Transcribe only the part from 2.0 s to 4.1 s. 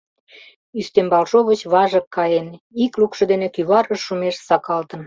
каен, ик лукшо дене кӱварыш